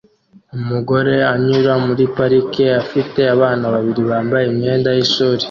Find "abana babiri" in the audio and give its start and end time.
3.35-4.01